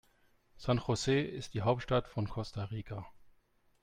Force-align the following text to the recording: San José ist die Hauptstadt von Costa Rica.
San 0.57 0.79
José 0.79 1.21
ist 1.21 1.53
die 1.53 1.61
Hauptstadt 1.61 2.07
von 2.07 2.27
Costa 2.27 2.63
Rica. 2.63 3.05